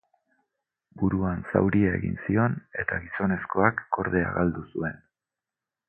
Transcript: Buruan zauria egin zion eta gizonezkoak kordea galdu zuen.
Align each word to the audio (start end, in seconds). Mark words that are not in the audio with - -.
Buruan 1.01 1.43
zauria 1.51 1.91
egin 1.99 2.17
zion 2.23 2.57
eta 2.85 2.99
gizonezkoak 3.05 3.87
kordea 3.99 4.33
galdu 4.41 4.69
zuen. 4.75 4.99